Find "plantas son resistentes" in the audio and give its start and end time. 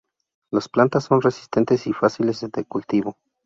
0.67-1.85